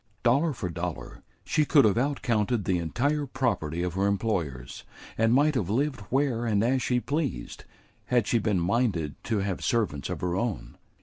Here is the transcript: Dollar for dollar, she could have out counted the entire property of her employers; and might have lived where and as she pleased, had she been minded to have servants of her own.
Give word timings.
Dollar 0.23 0.51
for 0.51 0.71
dollar, 0.71 1.21
she 1.45 1.63
could 1.63 1.85
have 1.85 1.95
out 1.95 2.23
counted 2.23 2.65
the 2.65 2.79
entire 2.79 3.27
property 3.27 3.83
of 3.83 3.93
her 3.93 4.07
employers; 4.07 4.83
and 5.15 5.31
might 5.31 5.53
have 5.53 5.69
lived 5.69 5.99
where 6.09 6.43
and 6.43 6.63
as 6.63 6.81
she 6.81 6.99
pleased, 6.99 7.65
had 8.05 8.25
she 8.25 8.39
been 8.39 8.59
minded 8.59 9.13
to 9.25 9.41
have 9.41 9.63
servants 9.63 10.09
of 10.09 10.21
her 10.21 10.35
own. 10.35 10.75